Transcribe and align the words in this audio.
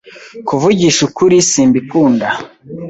Kuvugisha 0.47 1.01
ukuri, 1.07 1.37
simbikunda. 1.49 2.27